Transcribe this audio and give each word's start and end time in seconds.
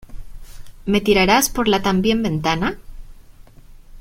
¿Me 0.87 0.99
tirarás 0.99 1.51
por 1.51 1.67
la 1.67 1.83
también 1.83 2.23
ventana? 2.23 2.79